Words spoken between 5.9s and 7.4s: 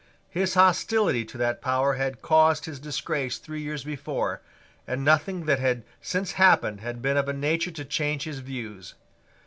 since happened had been of a